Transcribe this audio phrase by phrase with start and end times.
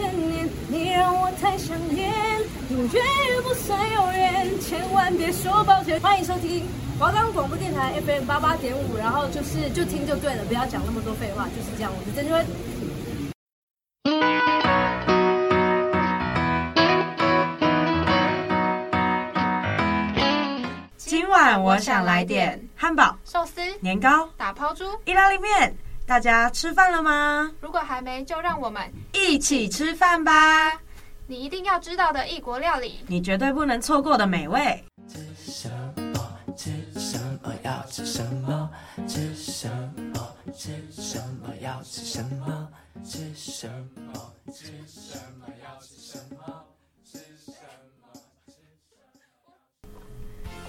[0.00, 2.10] 千年，你让我太想念，
[2.70, 6.00] 永远也不算永远，千万别说抱歉。
[6.00, 6.66] 欢迎收听
[6.98, 11.92] 华冈广播电台 FM 八八点五，然后就是就听就对了，不要讲那么多废话，就是这样。
[11.94, 12.46] 我是曾芷芬。
[20.96, 25.76] 今晚我想来点汉堡、寿司、年糕、打抛猪、意大利面。
[26.10, 27.52] 大家吃饭了吗？
[27.60, 28.82] 如果还没，就让我们
[29.12, 30.76] 一起吃饭吧！
[31.28, 34.84] 你一定要知道的异国料理，你绝对不能错过的美味。
[35.06, 35.70] 吃什
[36.12, 36.36] 么？
[36.56, 37.54] 吃什么？
[37.62, 38.68] 要吃什么？
[39.06, 39.68] 吃什
[40.12, 40.34] 么？
[40.52, 41.54] 吃什么？
[41.60, 42.68] 要吃什么？
[43.04, 44.32] 吃什么？
[44.52, 45.46] 吃什么？
[45.62, 46.64] 要吃什么？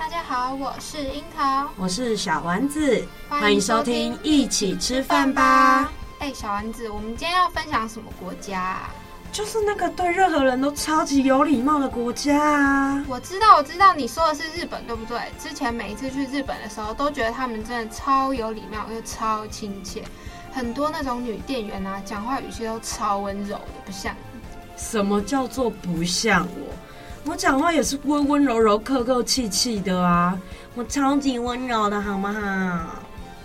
[0.02, 5.94] 大家好，我是樱桃，我是小丸子，欢迎收听一起吃饭吧。
[6.18, 8.90] 哎，小丸子，我们今天要分享什么国家啊？
[9.32, 13.06] 就是那个对任何人都超级有礼貌的国家啊！
[13.08, 15.20] 我知道，我知道，你说的是日本，对不对？
[15.38, 20.04] 之前每一次去日本的时候，都觉得他们真的超有礼貌又超亲切，
[20.52, 24.16] 很多那种女店员啊，讲话语气都超温柔的，不像。
[24.76, 26.71] 什么叫做不像我？
[27.26, 30.38] 我讲话也是温温柔柔、客客气气的啊，
[30.76, 32.88] 我超级温柔的，好吗？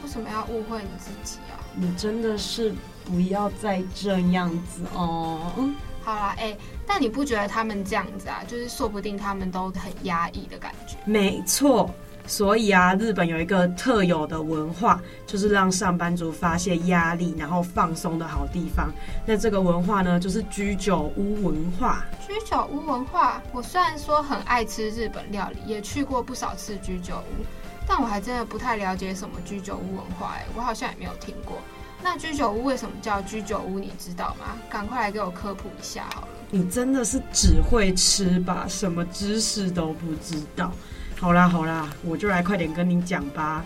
[0.03, 1.61] 为什么要误会你自己啊？
[1.75, 5.53] 你真的是不要再这样子哦。
[5.59, 10.97] 嗯，好啦，哎、欸，但你不觉得他们这样子啊，就是说不定他们都很压抑的感觉？
[11.05, 11.91] 没错。
[12.27, 18.91] 所以啊，日本有一个特有的文化，就是让上班族发泄压力，然后放松的好地方。
[19.25, 22.05] 那这个文化呢，就是居酒屋文化。
[22.27, 27.45] 居酒屋文化，我虽然说很爱吃日本料理，也去过不少次居酒屋，
[27.87, 30.35] 但我还真的不太了解什么居酒屋文化。
[30.35, 31.59] 哎，我好像也没有听过。
[32.03, 33.79] 那居酒屋为什么叫居酒屋？
[33.79, 34.57] 你知道吗？
[34.69, 36.29] 赶快来给我科普一下好了。
[36.51, 38.67] 你真的是只会吃吧？
[38.69, 40.73] 什么知识都不知道。
[41.19, 43.65] 好啦好啦，我就来快点跟你讲吧。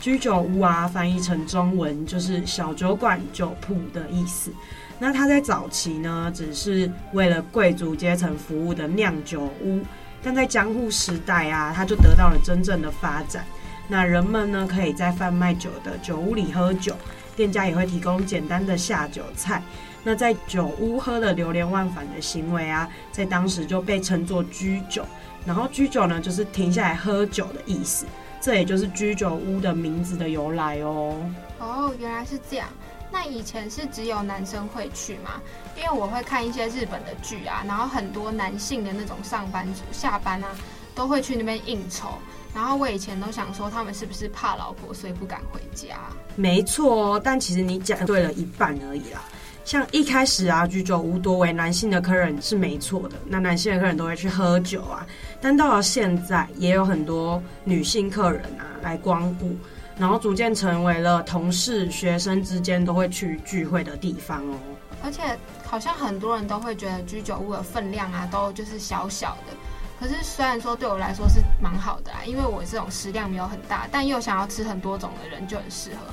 [0.00, 4.52] 居酒屋啊，翻译成中文就是小酒馆、酒铺的意思。
[4.98, 9.80] 那它在早期呢，只是为了贵族阶层服务的酿酒屋，
[10.22, 13.44] 但在江户时代啊，它就得到了真正的发展。
[13.86, 16.96] 那人们呢，可以在贩卖酒的酒屋里喝酒，
[17.36, 19.62] 店家也会提供简单的下酒菜。
[20.02, 25.04] 那在酒屋喝的流连忘返的行为啊，在当时就被称作居酒。
[25.48, 28.04] 然后居酒呢，就是停下来喝酒的意思，
[28.38, 31.16] 这也就是居酒屋的名字的由来哦。
[31.58, 32.68] 哦，原来是这样。
[33.10, 35.40] 那以前是只有男生会去吗？
[35.74, 40.48] 因为我会看一些日本的剧啊，然后很多男性的那种上班族下班啊，
[40.94, 42.10] 都会去那边应酬。
[42.54, 45.96] 然后我以前都想说，他们是不是怕老婆，所以不敢回家？
[46.36, 49.24] 没错哦，但其实你讲对了一半而已啦。
[49.68, 55.06] 像一开始啊，居酒屋多为男性的客人是没错的，那男性的客人都会去喝酒啊。
[55.42, 59.54] 但到了现在，也有很多女性客人啊来光顾，
[59.98, 64.56] 然后逐渐成为了同事、学生之间都会去聚会的地方哦。
[65.02, 65.22] 而且
[65.66, 69.52] 好像很多人都会觉得居酒屋的分量啊，都就是小小的。
[70.00, 76.06] 可是虽然说对我来说是蛮好的啊，因为我这种食量没有很大，但又想要吃很多种的人就很适合。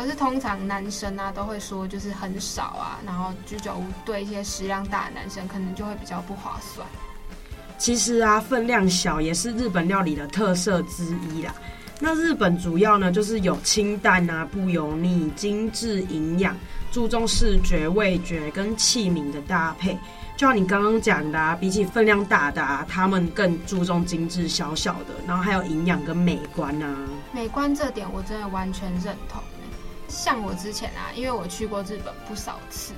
[0.00, 6.88] 可是通常男生啊都会说就是很少啊，然后居酒屋对一些食量大的男生可能就会比较不划算。
[7.76, 11.54] 其实啊，分量小也是日本料理的特色之一啦。
[11.98, 16.56] 那日本主要呢就是有清淡啊，不油腻，精致营养，
[16.90, 19.92] 注重视觉、味觉跟器皿的搭配。
[20.34, 26.96] 就像你刚刚讲的啊，比起分量大的啊，他们更注重精致小小的，然后还有营养跟美观啊。
[27.32, 29.42] 美观这点我真的完全认同。
[30.10, 32.92] 像我之前啊，因为我去过日本不少次，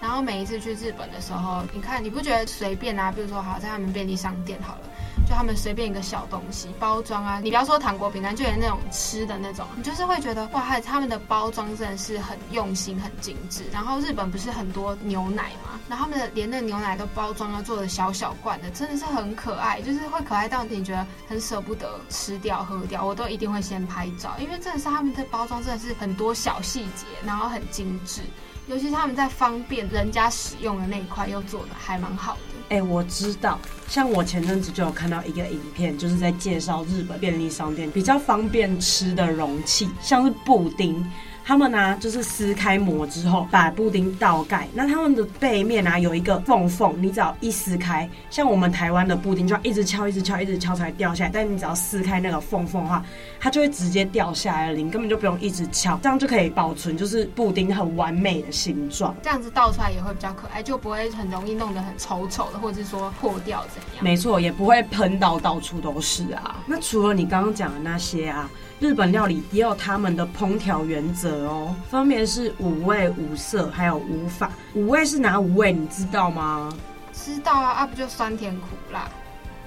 [0.00, 3.12] 然后每一次去日本的时候，你看你不觉得随便啊？
[3.12, 4.80] 比如说，好在他们便利商店好了，
[5.26, 13.64] 就他们随便一个小东西包装啊，你不要说糖果饼干，就连那种吃的那种，你就是会觉得哇，他们的包装真的是很用心、很精致。
[13.72, 28.22] 然后日本不是很多牛奶嘛，然后他们的连那牛奶都包装了做的小小罐的，真的是很可爱，就是会可爱到你觉得很舍不得吃掉、喝掉，我都一定会先拍照，因为真的是他们的包装真的是很多小细节，然后很精致。
[28.68, 32.55] 尤其是他们在方便人家使用的那一块又做的还蛮好的。
[32.68, 33.58] 哎、我知道，
[33.88, 41.04] 像我前阵子就有看到一个影片，就是在介绍日本便利商店比较方便吃的容器，像是布丁，
[41.46, 44.66] 他们呢、啊，就是撕开膜之后，把布丁倒盖。
[44.74, 51.30] 那他们的背面啊，有一个缝缝，你只要一撕开，像我们台湾的布丁就要一直敲、一直敲、一直敲才掉下来。
[51.32, 53.00] 但你只要撕开那个缝缝的话，
[53.38, 59.14] 它就会直接掉下来了，你根本就不用一直敲，这样就可以保存就是布丁很完美的形状。
[59.22, 64.02] 这样子倒出来也会比较可爱，就不会很容易弄得很丑丑的，或者是说破掉怎样？
[64.02, 66.56] 没错，也不会喷到到处都是啊。
[66.66, 68.50] 那除了你刚刚讲的那些啊。
[68.78, 74.52] 日本料理也有他们的烹调原则哦，分别是五味、五色，还有五法。
[74.74, 75.72] 五味是哪五味？
[75.72, 76.70] 你知道吗？
[77.12, 79.08] 知道啊，啊不就酸甜苦辣？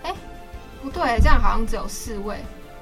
[0.04, 0.14] 哎，
[0.84, 2.38] 不对，这样好像只有四味，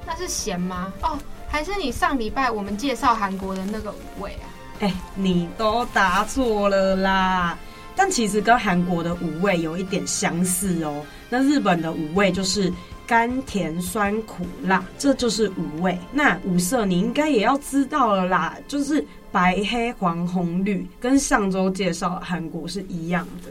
[0.06, 0.92] 那是咸吗？
[1.00, 4.44] 哦，还是你上礼拜我们介绍韩国的那个五味啊？
[4.80, 7.56] 哎，你都答错了啦！
[7.96, 11.02] 但其实跟韩国的五味有一点相似哦。
[11.30, 12.70] 那日本的五味就是。
[13.08, 15.98] 甘甜酸苦辣，这就是五味。
[16.12, 19.02] 那五色你应该也要知道了啦，就是
[19.32, 23.50] 白黑黄红绿，跟上周介绍的韩国是一样的。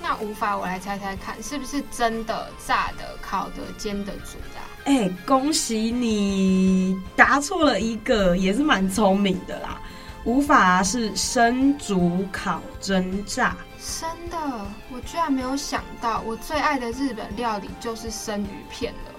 [0.00, 4.60] 那五法我来猜猜看，是不是真的、炸的、烤的、煎的、煮的？
[4.84, 9.80] 哎，恭喜你答错了一个，也是蛮聪明的啦。
[10.24, 13.56] 五法是生、煮、烤、蒸、炸。
[13.82, 14.38] 真的，
[14.92, 19.10] 我居然没有想到，我最爱的日本料理就是生鱼片了。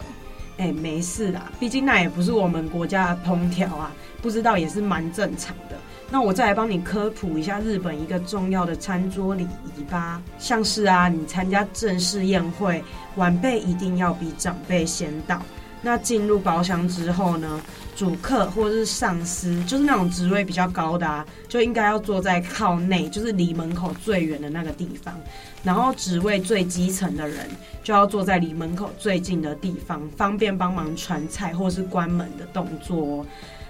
[0.57, 5.75] 哎，没事啦，毕竟那也不是我们国家的烹调啊，不知道也是蛮正常的。
[6.09, 12.83] 那我再来帮你科普一下日本一个重要的餐桌礼仪吧，像是啊，你参加正式宴会，
[13.15, 15.41] 晚辈一定要比长辈先到。
[15.81, 17.59] 那进入包厢之后呢，
[17.95, 25.13] 主客或者是上司，就是那种职位比较高的啊，就应该要坐在靠内，就是离门口最远的那个地方。
[25.63, 27.47] 然后职位最基层的人，
[27.83, 33.25] 就要坐在离门口最近的地方，方便帮忙传菜或是关门的动作。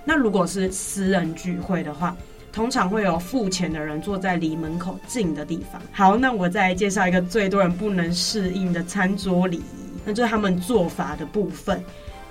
[0.05, 2.15] 那如果是私人聚会的话，
[2.51, 5.81] 通常会有付钱的人坐在离门口近的地方。
[5.91, 9.63] 好，那我再介绍一个最多人不能适应的餐桌礼仪，
[10.05, 11.83] 那就是他们做法的部分。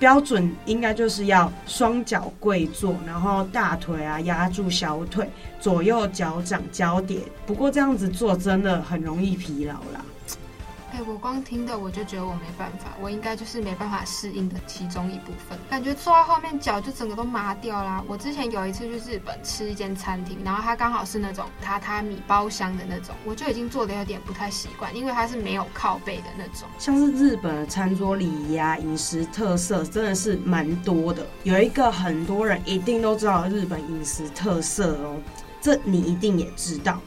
[0.03, 7.21] 标准应该就是要双脚跪坐，然后大腿啊压住小腿，左右脚掌交叠。
[7.47, 10.05] 不过这样子做真的很容易疲劳啦。
[10.93, 15.59] 哎，我光听的我就觉得我没办法，我应该就是没办法适应的其中一部分。
[15.71, 18.05] 感觉坐在后面脚就整个都麻掉啦。
[18.07, 26.69] 我之前有一次去日本吃一间餐厅，然后它刚好是那种榻榻米包厢的那种，我就已经坐的有点不太习惯，因为它是没有靠背的那种。
[26.79, 31.27] 像是日本的餐桌礼仪啊，饮食特色真的是蛮多的。
[31.43, 35.17] 有一个很多人一定都知道日本饮食特色哦，
[35.59, 37.01] 这你一定也知道。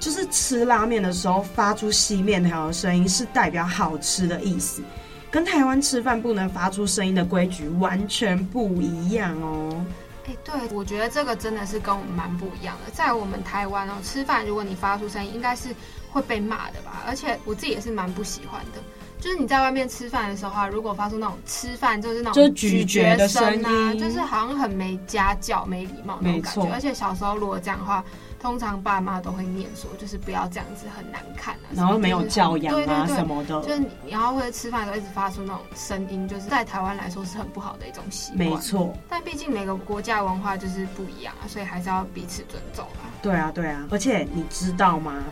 [0.00, 4.82] 就是吃拉面的时候发出吸面条的声音，是代表好吃的意思，
[5.30, 9.84] 跟台湾吃饭不能发出声音的规矩完全不一样哦。
[10.26, 12.90] 哎，对，我觉得这个真的是跟我们蛮不一样的。
[12.90, 15.68] 在我们台湾哦，吃饭如果你发出声音，应该是
[16.10, 17.02] 会被骂的吧？
[17.06, 18.80] 而且我自己也是蛮不喜欢的。
[19.20, 26.70] 就是你在外面吃饭的时候啊，如果发出那种吃饭就是那种咀嚼的声啊，就是好像很没家教、没礼貌那种感觉。
[26.72, 28.02] 而且小时候如果这样的话。
[28.40, 38.48] 通常爸妈都会念说，就是不要这样子，很难看啊，然后没有教养啊，什么的，就是你然后会吃饭的时候一直发出那种声音，就是在台湾来说是很不好的一种习惯。
[38.48, 43.12] 没错，但毕竟每个国家文化就是不一样啊，所以还是要彼此尊重啊。
[43.20, 45.22] 对啊，对啊，而且你知道吗？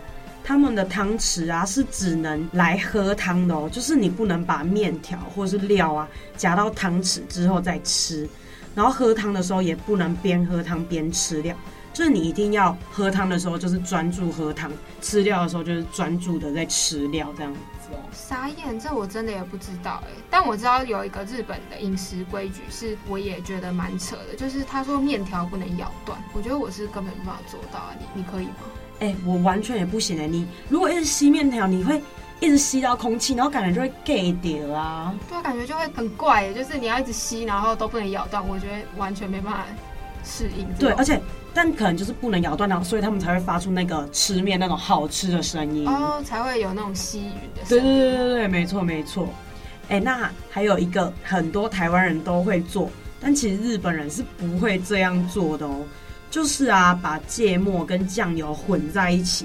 [0.44, 8.28] 他们的汤匙啊是只能来喝汤的哦，就是你不能把面条或是料啊夹到汤匙之后再吃，
[8.74, 11.56] 然后喝汤的时候也不能边喝汤边吃料。
[11.98, 14.70] 就是你一定要喝汤的时候，就是专注喝汤；
[15.02, 17.58] 吃料的时候，就是专注的在吃料，这样子
[17.90, 17.98] 哦。
[18.12, 20.10] 傻眼，这我真的也不知道哎。
[20.30, 26.16] 但我知道有一个日本的饮食规矩，是我也觉得蛮扯的，就是他说面条不能咬断。
[26.32, 28.54] 我觉得我是根本没办法做到啊，你你可以吗？
[29.00, 30.28] 哎，我完全也不行哎。
[30.28, 32.00] 你如果一直吸面条，你会
[32.38, 35.12] 一直吸到空气，然后感觉就会 gay 掉啊。
[35.28, 39.64] 对，感觉就会很怪，就是你要一直吸，然后都不能咬断，我觉得完全没办法
[40.22, 40.64] 适应。
[40.74, 41.20] 对，而且。
[41.60, 47.80] 但可能就是不能咬断它，所以他们才会发出那个吃面那种好吃的声音哦，才会有那种吸吮的声音。
[47.80, 49.28] 对对对对对，没错没错。
[49.88, 52.88] 哎，那还有一个很多台湾人都会做，
[53.20, 55.84] 但其实日本人是不会这样做的哦，
[56.30, 59.44] 就是啊，把芥末跟酱油混在一起。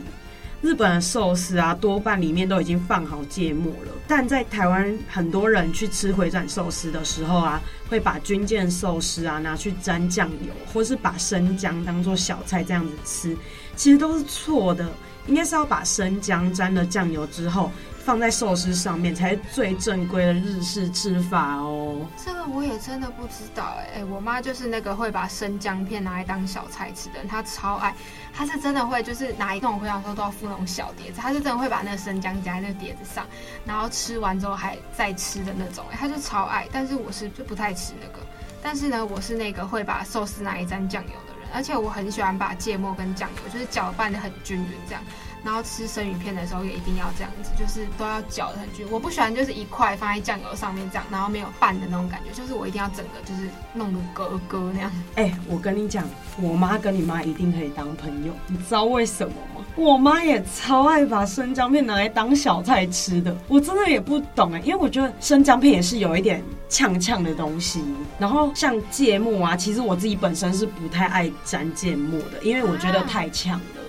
[0.64, 3.92] 日本的寿司啊，多半里面都已经放好芥末了。
[4.08, 13.38] 但在台湾，很多人去吃回转寿司的时候啊，会把军舰寿司啊拿去沾酱油，或是把生姜当做小菜这样子吃。
[13.76, 14.90] 其实都是错的，
[15.28, 17.70] 应该是要把生姜沾了酱油之后。
[18.06, 22.06] 放在寿司上面才是最正规的日式吃法哦。
[22.24, 23.64] 这个我也真的不知道
[23.96, 27.96] 哎、我妈就是那个会把生姜片拿来当小菜吃的人，她超爱，
[28.34, 33.26] 她是真的会就是拿一种回来时候都要附那种小碟子，她是真的会把那个生姜夹在那个碟子上，
[33.66, 36.68] 然后吃完之后还再吃的那种、她就超爱。
[36.72, 38.20] 但是我是就不太吃那个，
[38.62, 45.02] 但是呢，我是那个会把寿司拿来沾酱油的人，而且我很喜欢把芥末跟酱油就是搅拌得很均匀这样。
[45.44, 48.92] 然后吃生鱼片的时候也一定要这样子，就是都要搅的很均匀。
[48.92, 54.92] 我不喜欢就是一块放在酱油上面这样，然后没有拌的那种感觉，就是我一定要整个就是弄得咯咯那样。
[55.16, 56.06] 哎、我跟你讲，
[56.42, 59.66] 我妈跟你妈一定可以当朋友，你知道为什么吗？
[59.76, 67.84] 我妈也超爱把生姜片拿来当小菜吃的，我真的也不懂哎、因为我觉得生姜片也是有一点呛呛的东西。
[68.20, 73.83] 然后像芥末啊，其实我自己本身是不太爱沾芥末的，因为我觉得太呛了。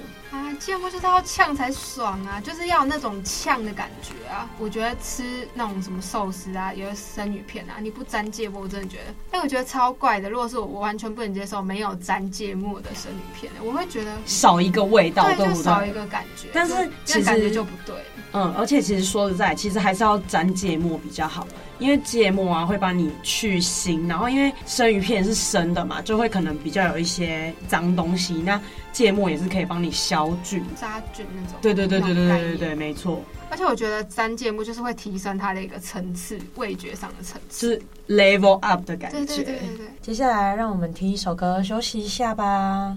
[0.54, 4.49] 芥末就是要呛才爽啊，就是要有那种呛的感觉啊。
[4.58, 10.30] 我觉得吃那种什么寿司啊，有的生鱼片啊，你不沾芥末，我真的觉得，但我觉得超怪的。
[10.30, 16.49] 如果是我，我完全不能接受没有沾芥末的生鱼片，我会觉得少一个味道，对，就少一个感觉。
[16.52, 17.94] 但是其实感觉就不对。
[18.32, 21.46] 嗯，而且其实说实在，其实还是要沾芥末比较好，
[21.78, 28.34] 因为芥末啊会帮你去腥，然后因为生鱼片是生的嘛，就会可能比较有一些脏东西。
[28.34, 28.61] 那
[28.95, 31.59] 芥末也是可以帮你消菌、杀菌那种。
[31.61, 33.21] 对对对对对对对对，没错。
[33.51, 39.19] 而且我觉得沾芥末就是会提升它的一个层次，味觉上的层次，就是 level up 的感觉。
[39.19, 39.87] 对对对对对。
[40.01, 42.97] 接下来让我们听一首歌休息一下吧。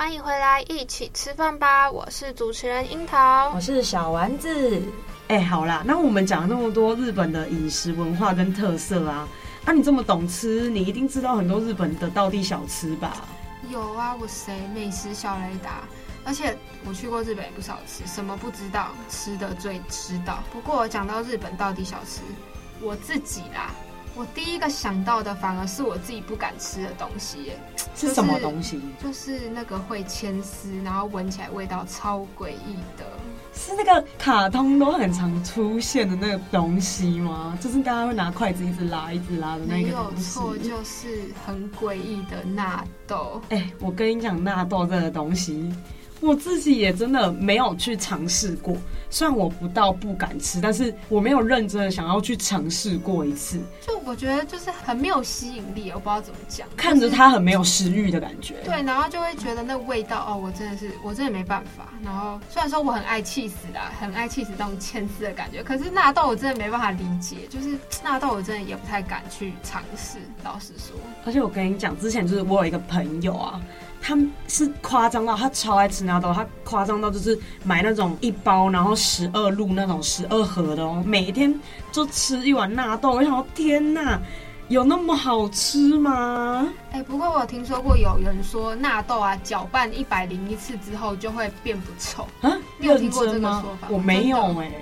[0.00, 1.90] 欢迎回来，一起吃饭吧！
[1.90, 3.60] 我是主持人樱桃我。
[3.60, 4.82] 是小丸子。
[5.28, 9.28] 哎、好啦，那我们讲了那么多日本的饮食文化跟特色啊，
[9.66, 13.14] 啊，你这么懂吃，你一定知道很多日本的道地小吃吧？
[13.68, 15.82] 有啊，我谁美食小雷达，
[16.24, 20.42] 而且我去过日本也不少吃，什么不知道，吃的最知道。
[20.50, 22.22] 不过讲到日本道地小吃，
[22.80, 23.70] 我自己啦，
[24.16, 27.58] 我第一个想到的反而是我自己不敢吃的东西耶，
[27.94, 28.80] 是什么东西？
[29.02, 33.04] 就是那个会牵丝，然后闻起来味道超诡异的。
[33.52, 37.58] 是那个卡通都很常出现的那个东西吗？
[37.60, 40.22] 就是大家会拿筷子一直拉、一直拉的那没有个东西。
[40.22, 43.40] 错，就是很诡异的纳豆。
[43.50, 45.72] 哎、我跟你讲，纳豆这个东西，
[46.20, 48.76] 我自己也真的没有去尝试过。
[49.12, 53.58] 虽然我不到不敢吃，但是我没有认真的想要去尝试过一次。
[53.84, 56.68] 就我觉得就是很没有吸引力，我不知道怎么讲。
[56.76, 58.54] 看着它很没有食欲的感觉。
[58.64, 61.88] 对，然后就会觉得那味道哦，我真的是我真的没办法。
[62.04, 70.18] 然后虽然说我很爱气死啦，很爱气死那种牵丝的感觉，可是纳豆我真的没办法理解，就是 纳豆我真的也不太敢去尝试。
[70.44, 73.60] 老实说，而且我跟你讲，之前就是我有一个朋友啊，
[74.10, 74.18] 他
[74.48, 81.54] 是夸张到他超爱吃纳豆，他夸张到就是买那种一包，然后十二入那种十二盒的哦，每天
[81.92, 83.12] 就吃一碗纳豆。
[83.12, 84.18] 我想说，天呐，
[84.66, 86.66] 有那么好吃吗？
[86.90, 92.58] 哎，不过我有听说过有人说纳豆啊，搅拌一百零一次之后就会变不臭啊？
[92.78, 93.86] 你有听过这个说法？
[93.88, 94.72] 我没有哎、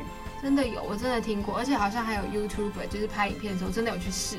[0.42, 4.38] 真的有，我真的听过，而且好像还有 YouTuber 就是拍影片的时候真的有去试，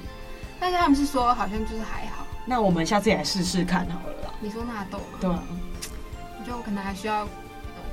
[0.60, 2.26] 但是他们是说好像就是还好。
[2.50, 4.34] 那我们下次也来试试看好了啦。
[4.40, 5.20] 你说纳豆吗？
[5.22, 5.44] 对啊，
[6.40, 7.24] 我觉得我可能还需要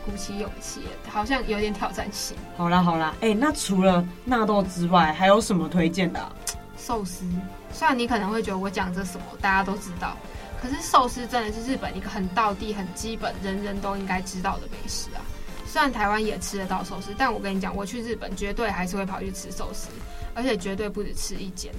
[0.07, 2.35] 鼓起勇气，好像有点挑战性。
[2.57, 6.33] 好啦好啦，哎、那除了纳豆之外，还有什么推荐的、啊？
[6.79, 7.27] 寿司，
[7.71, 10.17] 虽然你可能会觉得我讲这什么大家都知道，
[10.63, 15.21] 可是寿司真的是日本一个很道地、很基本、人人都应该知道的美食啊。
[15.67, 19.91] 虽然台湾也吃得到寿司，但我跟你讲，我去日本绝对还是会跑去吃寿司，
[20.33, 21.71] 而且绝对不止吃一间。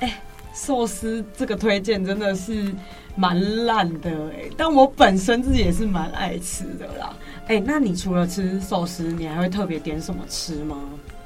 [0.00, 0.18] 哎、
[0.54, 2.74] 寿司这个推荐真的是
[3.16, 7.14] 蛮烂的哎、但我本身自己也是蛮爱吃的啦。
[7.46, 10.76] 哎、那你除了吃寿司，你还会特别点什么吃吗？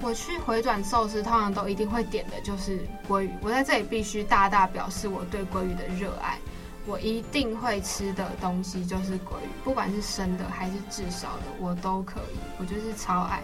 [0.01, 3.31] 我去回转寿司，通常都一定会点的就是鲑鱼。
[3.41, 6.39] 我在这里必须大大表示我对鲑鱼的热爱。
[6.89, 12.39] 我一定会吃的东西就是鲑鱼，不管是生的还是炙烧的，我都可以。
[12.59, 13.43] 我就是超爱，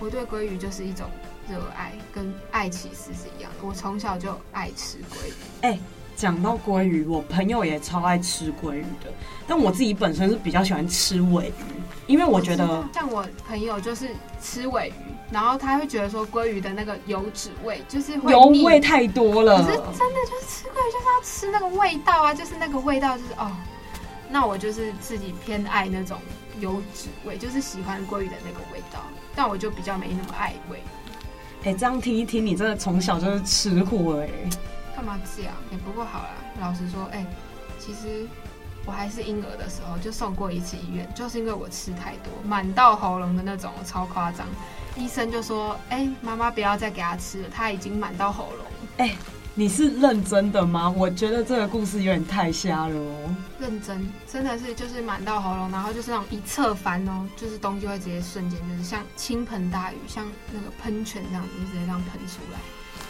[0.00, 1.06] 我对鲑鱼就是一种
[1.50, 3.66] 热爱，跟爱起司是一样的。
[3.66, 5.32] 我从小就爱吃鲑鱼。
[5.62, 5.78] 哎、
[6.14, 9.12] 讲到鲑鱼，我朋友也超爱吃鲑鱼的，
[9.46, 11.52] 但我自己本身是比较喜欢吃尾鱼，
[12.06, 14.10] 因为我觉得像我朋友就是
[14.40, 14.92] 吃尾鱼，
[15.30, 19.62] 然后他会觉得说鲑鱼的那个油脂味就是会油腻味太多了。
[19.62, 23.50] 可是真的就是吃鲑鱼就是要吃那个味道啊，就是那个味道就是哦。
[24.32, 26.16] 那我就是自己偏爱那种
[26.60, 29.00] 油脂味，就是喜欢鲑鱼的那个味道，
[29.34, 30.80] 但我就比较没那么爱味。
[31.64, 34.28] 哎、这样听一听，你真的从小就是吃货哎、
[34.96, 35.52] 干嘛这样？
[35.72, 37.24] 哎、不过好啦，老实说，哎，
[37.78, 38.26] 其实
[38.86, 44.46] 我还是婴儿的时候就送过一次医院，就是因为我吃太多，满到喉咙的那种，超夸张。
[44.96, 49.14] 医生就说：“哎，妈妈不要再给他吃了，他已经满到喉咙了。”哎，
[49.54, 50.88] 你是认真的吗？
[50.96, 53.34] 我觉得这个故事有点太瞎了哦。
[53.58, 62.58] 认真，真的是就是满到喉咙，然后就是那种一侧翻哦，就是东西会直接瞬间就是像倾盆大雨，像那个喷泉这样子，就直接这样喷出来。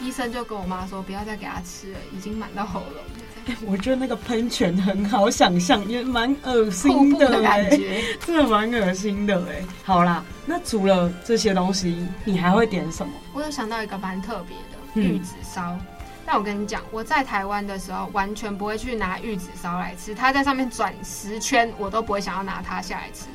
[0.05, 3.03] 医生就跟我妈说，不要再给他吃了，已经满到喉咙。
[3.45, 8.01] 哎，我觉得那个喷泉很好想象，也蛮恶心瀑布的 的感觉。
[8.25, 9.63] 真的蛮恶心的哎。
[9.83, 13.13] 好啦，那除了这些东西，你还会点什么？
[13.31, 15.77] 我有想到一个蛮特别的嗯玉子烧，
[16.25, 23.25] 但我跟你讲，我在台湾的时候完全不会去拿玉子烧来吃，它在上面转十圈，我都不会想要拿它下来吃。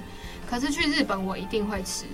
[0.49, 2.05] 可是去日本，我一定会吃。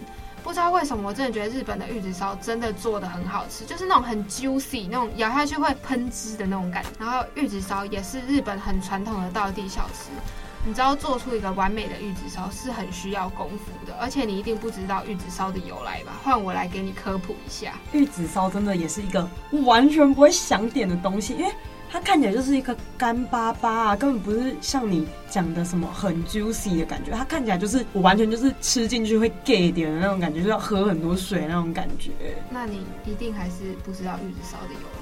[0.43, 6.89] 不知道为什么，我真的觉得日本的玉子烧真的做的很好吃，就是那种很 juicy，那种咬下去会喷汁的那种感觉。
[6.99, 10.11] 然后玉子烧也是日本很传统的道地小吃。
[10.65, 16.13] 你知道做出一个完美的玉子烧是很需要功夫的，而且你一定不知道玉子烧的由来吧？
[16.23, 17.75] 换我来给你科普一下。
[17.93, 19.29] 玉子烧真的也是一个
[19.65, 21.53] 完全不会想点的东西，因为
[21.91, 27.11] 它看起来就是一个干巴巴啊，根本不是像你讲的什么很 juicy 的感觉。
[27.11, 32.13] 它看起来就是我完全就是吃进去会 gay 点的那种感觉，就要喝很多水那种感觉。
[32.51, 35.02] 那你一定还是不知道玉子烧的由来。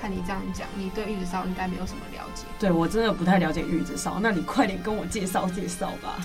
[0.00, 2.44] 看你这样讲，你对玉子烧应该没有什么了解。
[2.58, 6.18] 对，我真的不太了解玉子烧，那你快点跟我介绍介绍吧。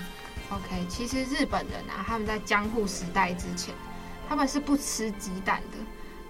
[0.50, 3.74] OK，其实日本人啊，他们在江户时代之前，
[4.30, 5.78] 他们是不吃鸡蛋的。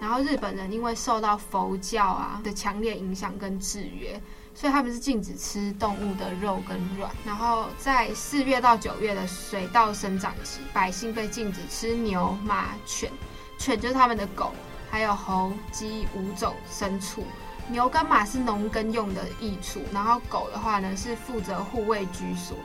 [0.00, 4.20] 然后日本人因为受到佛教啊的强烈影响跟制约，
[4.54, 7.10] 所以他们是禁止吃动物的肉跟卵。
[7.24, 13.10] 然后在四月到九月的水稻生长期，百姓被禁止吃牛、马、犬，
[13.58, 14.52] 犬就是他们的狗。
[14.94, 17.24] 还有猴、鸡五种牲畜，
[17.66, 22.56] 牛跟马是农耕用的益畜，然后狗的话呢是负责护卫居所，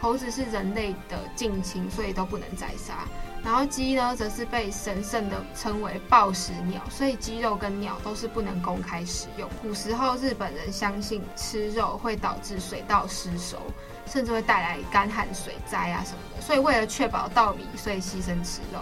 [0.00, 3.06] 猴子是人类的近亲，所以都不能宰杀。
[3.44, 9.46] 然后鸡呢，则是被神圣的称为暴食鸟，所以鸡肉跟鸟都是不能公开使用。
[9.60, 13.58] 古时候日本人相信吃肉会导致水稻失收，
[14.06, 18.80] 甚至会带来干旱水灾啊什么的，所以为了确保稻米，所以牺牲吃肉。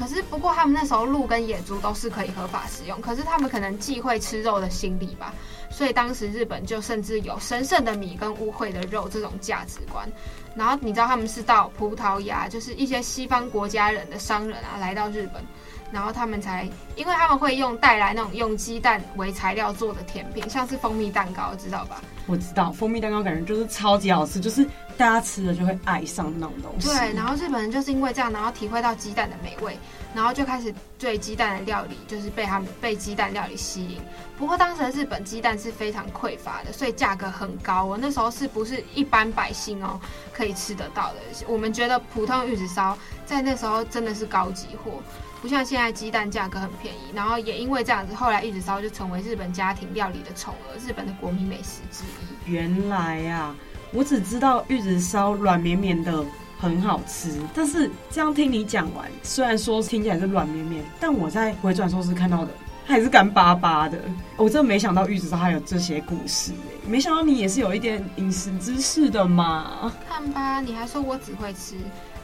[0.00, 5.34] 可是，不过他们那时候鹿跟野猪都是可以合法使用，可是他们可能忌讳吃肉的心理吧，
[5.70, 10.10] 所以当时日本就甚至有神圣的米跟污秽的肉这种价值观。
[10.54, 15.44] 然后你知道他们是到葡萄牙，就是一些西方国家人的商人啊来到日本，
[15.92, 22.00] 然后他们才，因为他们会用带来那种用鸡蛋为材料做的甜品，像是蜂蜜蛋糕，知道吧？
[22.26, 24.66] 我知道蜂蜜蛋糕感觉就是超级好吃，就是。
[24.96, 26.88] 大家吃了就会爱上那种东西。
[26.88, 29.78] 对，然后日本人就是因为这样，然后体会到鸡蛋的美味，
[30.14, 33.98] 然后就开始对鸡蛋的料理就是被他们被鸡蛋料理吸引。
[34.36, 37.82] 不过当时的日本鸡蛋是非常匮乏的，所以价格很高。
[37.82, 39.98] 我那时候是不是一般百姓哦
[40.34, 41.46] 可以吃得到的？
[41.48, 45.00] 我们觉得普通玉子烧在那时候真的是高级货，
[45.40, 47.12] 不像现在鸡蛋价格很便宜。
[47.14, 52.52] 然后也因为这样子，后来玉子烧就成为日本家庭料理的宠儿，日本的国民美食之一。
[52.52, 53.54] 原来呀。
[53.92, 56.24] 我只知道玉子烧软绵绵的
[56.60, 62.52] 很好吃，但是这样听你讲完，虽然说听起来是软绵绵，但我在回转寿司看到的
[62.86, 63.98] 它还是干巴巴的。
[64.36, 66.52] 我真的没想到玉子烧还有这些故事，
[66.86, 69.92] 没想到你也是有一点饮食知识的嘛。
[70.08, 71.74] 看吧，你还说我只会吃。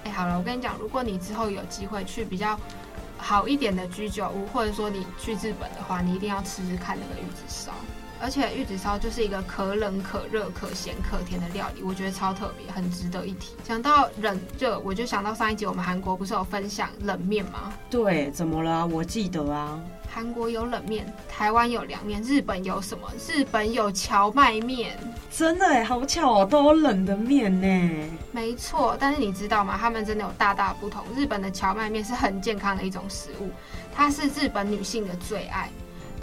[0.04, 2.56] 哎，好了，我跟你讲，如果你之后有机会去比较
[3.18, 7.72] 好一点的居酒屋，或者说你去日本的话，你一定要吃吃看那个玉子烧。
[8.20, 13.54] 而且玉子烧就是一个可冷可热可咸可甜的料理，我觉得超特别，很值得一提。
[13.62, 17.72] 讲到冷热，我就想到上一集我们韩国不是有分享冷面吗？
[17.90, 18.86] 对，怎么了？
[18.86, 19.78] 我记得啊，
[20.12, 23.06] 韩国有冷面，台湾有凉面，日本有什么？
[23.28, 24.98] 日本有荞麦面。
[25.30, 28.08] 真的哎，好巧哦，都有冷的面呢。
[28.32, 29.76] 没错，但是你知道吗？
[29.78, 31.04] 他们真的有大大不同。
[31.14, 33.50] 日本的荞麦面是很健康的一种食物，
[33.94, 35.70] 它是日本女性的最爱。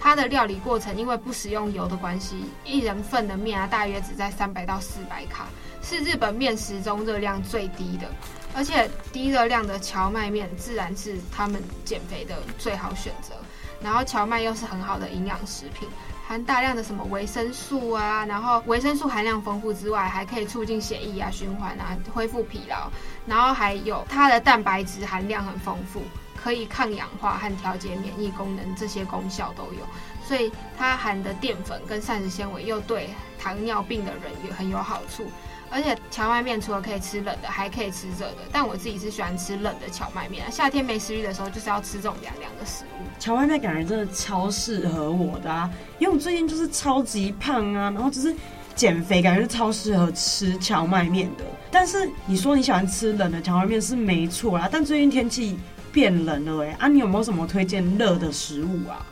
[0.04, 5.46] 它的料理过程因为不使用油的关系，一人份的面啊，大约只在三百到四百卡，
[5.82, 8.06] 是日本面食中热量最低的。
[8.54, 13.34] 而且低热量的蕎麦面自然是他们减肥的最好选择。
[13.82, 15.88] 然后蕎麦又是很好的营养食品，
[16.28, 22.92] 含大量的什么维生素啊，然后维生素含量丰富之外，还可以促进血液啊循环啊，恢复疲劳。
[23.26, 26.02] 然后还有它的蛋白质含量很丰富。
[26.44, 29.80] 可以抗氧化和调节免疫功能，这些功效都有，
[30.28, 35.26] 所以它含的淀粉跟膳食纤维又对糖尿病的人也很有好处。
[35.72, 38.40] 而且荞麦面除了可以吃冷的，还可以吃热的。
[38.52, 43.08] 但我自己是喜欢吃冷的荞麦面，夏天没食欲的时候就是要吃这种凉凉的食物。
[43.18, 48.36] 荞麦面感觉真的超适合我的啊，因为我最近就是超级胖啊，然后就是
[48.76, 51.46] 减肥，感觉是超适合吃荞麦面的。
[51.72, 55.58] 但是你说你喜欢吃冷的荞麦面是没错啦，但最近天气。
[55.94, 59.06] 变冷了哎，啊，你有没有什么推荐热的食物啊？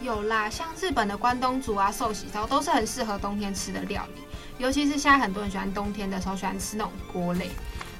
[0.00, 4.22] 有啦，像日本的关东煮啊、寿喜烧都是很适合冬天吃的料理，
[4.56, 7.50] 尤其是现在很多人喜欢冬天的时候喜欢吃那种锅类。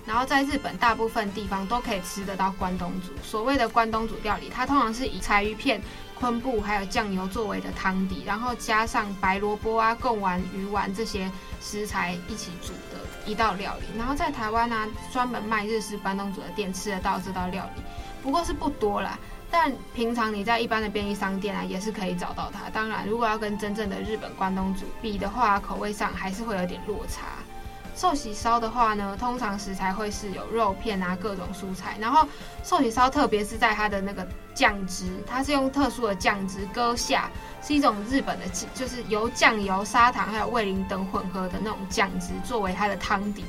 [0.04, 3.12] 然后在日本大部分地方都可以吃得到关东煮。
[3.22, 5.80] 所谓的关东煮料理，它通常是以柴鱼片、
[6.18, 12.98] 昆布还有酱油作为的汤底，然后加上白萝卜啊、贡丸、鱼丸这些食材一起煮的
[13.30, 13.86] 一道料理。
[13.96, 17.82] 然后在台湾呢、啊，专门卖日式关东煮的店吃得到这道料理。
[18.22, 19.18] 不过是不多啦，
[19.50, 22.70] 但平常你在一般的便利商店啊，也是可以找到它。
[22.70, 27.26] 当然，如果要跟真正的日本关东煮比的话，口味上还是会有点落差。
[27.94, 31.94] 寿喜烧的话呢，通常食材会是有肉片啊，各种蔬菜。
[32.00, 32.26] 然后
[32.64, 37.30] 寿喜烧特别是在它的那个酱汁，它是用特殊的酱汁割下，
[37.62, 43.44] 是一种日本的，就是由酱油、砂糖还有味淋等混合的那种酱汁作为它的汤底，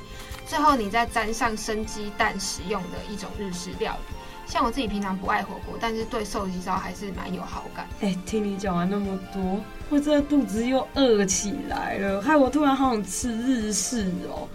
[0.45, 4.15] 最后你再沾上生鸡蛋食用的一种日式料理。
[4.53, 7.87] 像我自己平常不爱火锅，但是对寿喜烧还是蛮有好感。
[8.01, 14.47] 哎、欸，听你讲完那么多，我这肚子又饿起来了，害我突然好想吃日式哦。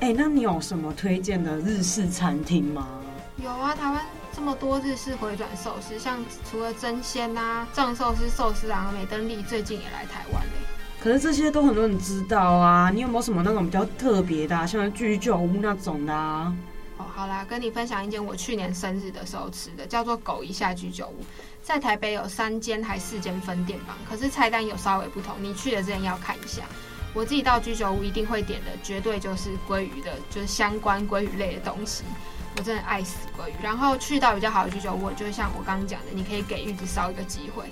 [0.00, 2.86] 哎、欸，那你有什么推荐的日式餐厅吗？
[3.42, 6.18] 有啊，台湾这么多日式回转寿司，像
[6.50, 10.52] 除了真鲜啊、藏寿司、寿司郎、美登利，最近也来台湾嘞。
[11.00, 16.54] 可是这些都很多人知道啊，你有没有什么那种比较特别的、啊，像居酒屋那种的啊？
[16.98, 21.24] 哦，好啦，跟你分享一间我去年生日的时候吃的，叫做“狗一下居酒屋”。
[21.62, 25.36] 在台北有三间还四间分店吧，可是菜单有稍微不同。
[25.40, 26.62] 你去的之前要看一下。
[27.12, 32.04] 我自己到居酒屋一定会点的，绝对就是鲑鱼的，就是相关鲑鱼类的东西。
[32.56, 33.52] 我真的爱死鲑鱼。
[33.62, 37.64] 然后去到比较好的居酒屋，就像我刚刚讲的，你可以给玉子烧一个机会，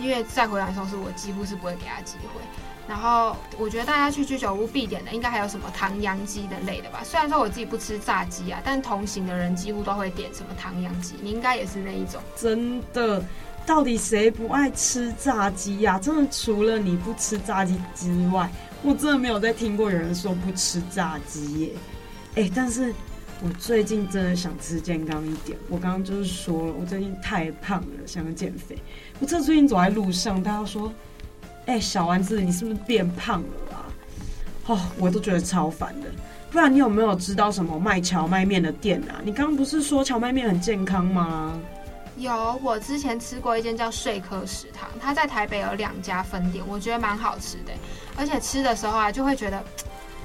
[0.00, 2.40] 因为再回来的时候是我几乎是不会给他机会。
[2.88, 7.02] 然后我觉得大家去居酒屋必点的，应该还有什么唐扬鸡的类的吧。
[7.04, 11.14] 虽然说我自己不吃炸鸡啊，但同行的人几乎都会点什么唐扬鸡。
[11.20, 12.18] 你应该也是那一种。
[12.34, 13.22] 真的，
[13.66, 15.98] 到底谁不爱吃炸鸡呀？
[15.98, 18.50] 真的，除了你不吃炸鸡之外，
[18.82, 21.70] 我真的没有再听过有人说不吃炸鸡耶。
[22.36, 22.94] 哎，但是
[23.42, 25.58] 我最近真的想吃健康一点。
[25.68, 28.78] 我刚刚就是说了，我最近太胖了，想要减肥。
[29.20, 30.90] 我这最近走在路上，大家说。
[31.68, 33.84] 哎、小丸子，你是不是变胖了啊？
[34.66, 36.08] 哦，我都觉得超烦的。
[36.50, 39.20] 不然你有没有知道什么卖荞麦面的店啊？
[39.22, 41.60] 你刚刚不是说荞麦面很健康吗？
[42.16, 47.72] 有，我之前吃过一间叫睡科食堂，它在台北有两家分店，我觉得蛮好吃的。
[48.16, 49.62] 而且吃的时候啊，就会觉得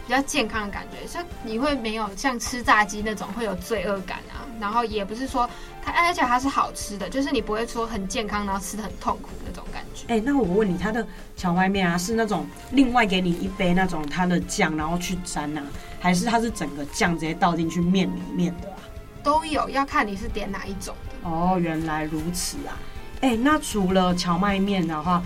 [0.08, 4.43] 比较健康的感觉，像你会没有像吃炸鸡那种会有罪恶感啊。
[4.64, 5.50] 然后也不是说
[5.84, 10.06] 它，而且它是好吃的，就是你不会说很健康，然后吃的很痛苦那种感觉。
[10.08, 15.62] 哎、欸，那我问你，它的荞麦面啊，是那种另外给你一杯那种它的酱，然后去沾啊，
[16.00, 18.80] 还是它是整个酱直接倒进去面里面的啊？
[19.22, 21.30] 都有，要看你是点哪一种的。
[21.30, 22.80] 哦，原来如此啊。
[23.20, 25.22] 哎、欸，那除了荞麦面的话，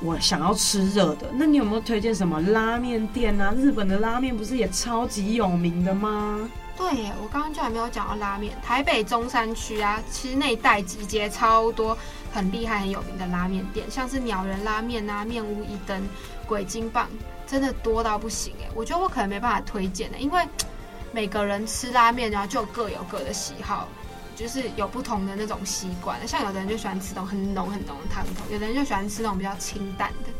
[0.00, 3.54] 我想要吃热的，那你有没有推荐什么拉面店啊？
[3.56, 6.40] 日本的拉面不是也超级有名的吗？
[6.76, 8.60] 对耶，我刚刚就还没有讲到拉面。
[8.60, 11.96] 台北中山区啊，其实那一带集结超多
[12.32, 16.02] 很厉害、很有名的拉面店，像是鸟人拉面啊、面屋一灯、
[16.46, 17.08] 鬼金棒，
[17.46, 18.68] 真的多到不行哎。
[18.74, 20.44] 我觉得我可能没办法推荐的，因为
[21.12, 23.88] 每个人吃拉面然后就各有各的喜好，
[24.34, 26.26] 就是有不同的那种习惯。
[26.26, 30.30] 像有的人就喜欢吃那种很浓很浓的汤头，有的人就喜欢吃那种比较清淡的，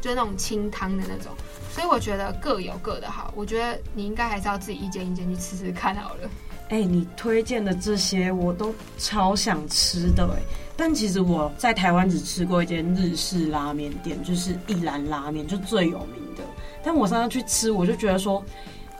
[0.00, 1.32] 就是那种清汤的那种。
[1.74, 6.30] 所以我觉得各有各的好，我觉得你应该还是要自己一间一间去吃吃看好了。
[6.68, 10.40] 哎、你推荐的这些我都超想吃的哎，
[10.76, 16.44] 但其实我在台湾只吃过一间日式拉面店，就是一兰拉面，就最有名的。
[16.84, 18.40] 但我上次去吃，我就觉得说，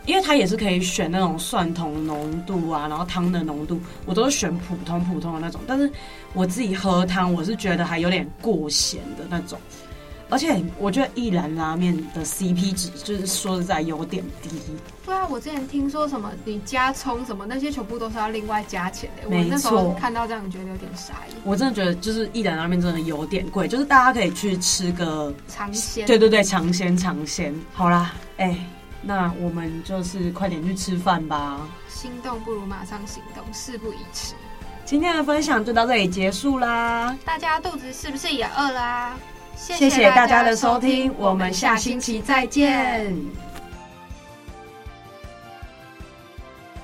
[0.04, 5.60] 因为它也是可以选那种蒜头浓度啊，然后汤的浓度，我都是选普通普通的那种。
[5.64, 5.88] 但是
[6.32, 9.56] 我自己喝汤，我是觉得还有点过咸的那种。
[10.34, 14.50] 而且我觉得一兰拉面的 CP 值就是说实在有点低。
[15.06, 19.30] 对啊，我之前听说什么你加葱什么那些全部都是要另外加钱的。
[19.30, 19.44] 没错。
[19.44, 21.36] 我那时候看到这样觉得有点傻眼。
[21.44, 26.04] 我真的觉得就是一兰拉面真的有点贵，就是大家可以去吃个尝鲜。
[26.04, 27.54] 对对对，尝鲜尝鲜。
[27.72, 28.66] 好啦，哎、欸，
[29.02, 31.60] 那我们就是快点去吃饭吧。
[31.88, 34.34] 心动不如马上行动，事不宜迟。
[34.84, 37.16] 今天的分享就到这里结束啦。
[37.24, 39.14] 大家肚子是不是也饿啦？
[39.56, 43.14] 谢谢大家的收听，我们下星期再见。